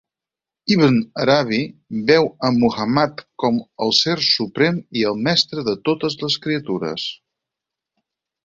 [0.75, 1.59] Ibn Arabi
[2.07, 7.07] veu a Muhàmmad com el ser suprem i el mestre de totes les criatures.